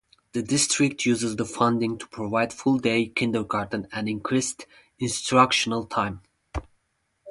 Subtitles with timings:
[0.31, 4.65] The district uses the funding to provide full-day kindergarten and increased
[4.97, 6.21] instructional time.